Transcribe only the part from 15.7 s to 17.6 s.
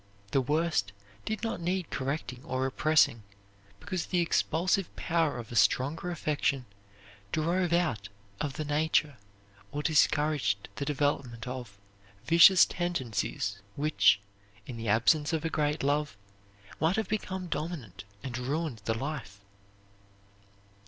love, might have become